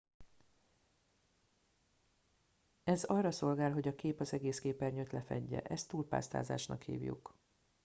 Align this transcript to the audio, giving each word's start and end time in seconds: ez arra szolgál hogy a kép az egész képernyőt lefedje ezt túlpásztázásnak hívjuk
ez 2.83 3.03
arra 3.03 3.31
szolgál 3.31 3.71
hogy 3.71 3.87
a 3.87 3.95
kép 3.95 4.19
az 4.19 4.33
egész 4.33 4.59
képernyőt 4.59 5.11
lefedje 5.11 5.61
ezt 5.61 5.87
túlpásztázásnak 5.87 6.81
hívjuk 6.83 7.35